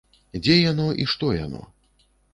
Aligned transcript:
Дзе 0.39 0.55
яно 0.71 0.87
і 1.05 1.05
што 1.13 1.29
яно? 1.45 1.61